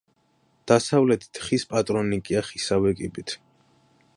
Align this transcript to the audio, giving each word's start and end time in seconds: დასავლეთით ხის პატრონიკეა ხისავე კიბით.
დასავლეთით 0.71 1.39
ხის 1.47 1.65
პატრონიკეა 1.73 2.43
ხისავე 2.51 2.95
კიბით. 3.03 3.37